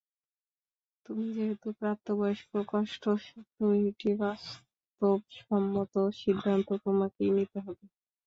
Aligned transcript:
তুমি 1.05 1.25
যেহেতু 1.35 1.67
প্রাপ্তবয়স্ক, 1.79 2.51
কষ্ট 2.69 3.03
সত্ত্বেও 3.25 3.71
একটি 3.81 4.09
বাস্তবসম্মত 4.21 5.93
সিদ্ধান্ত 6.19 6.67
তোমাকেই 6.85 7.31
নিতে 7.37 7.57
হবে। 7.65 7.83